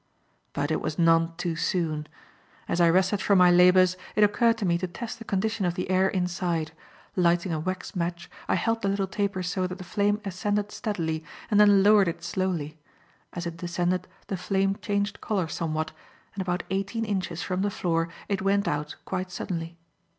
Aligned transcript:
But 0.53 0.71
it 0.71 0.81
was 0.81 0.97
none 0.97 1.33
too 1.37 1.55
soon. 1.55 2.07
As 2.67 2.81
I 2.81 2.89
rested 2.89 3.21
from 3.21 3.37
my 3.37 3.51
labours, 3.51 3.97
it 4.15 4.23
occurred 4.23 4.57
to 4.57 4.65
me 4.65 4.79
to 4.79 4.87
test 4.87 5.19
the 5.19 5.23
condition 5.25 5.63
of 5.63 5.75
the 5.75 5.91
air 5.91 6.07
inside. 6.07 6.71
Lighting 7.15 7.53
a 7.53 7.59
wax 7.59 7.95
match, 7.95 8.27
I 8.47 8.55
held 8.55 8.81
the 8.81 8.87
little 8.87 9.05
taper 9.05 9.43
so 9.43 9.67
that 9.67 9.77
the 9.77 9.83
flame 9.83 10.19
ascended 10.25 10.71
steadily, 10.71 11.23
and 11.51 11.59
then 11.59 11.83
lowered 11.83 12.07
it 12.07 12.23
slowly. 12.23 12.79
As 13.33 13.45
it 13.45 13.57
descended 13.57 14.07
the 14.25 14.37
flame 14.37 14.75
changed 14.81 15.21
colour 15.21 15.47
somewhat, 15.47 15.91
and 16.33 16.41
about 16.41 16.63
eighteen 16.71 17.05
inches 17.05 17.43
from 17.43 17.61
the 17.61 17.69
floor 17.69 18.09
it 18.27 18.41
went 18.41 18.67
out 18.67 18.95
quite 19.05 19.29
suddenly. 19.29 19.77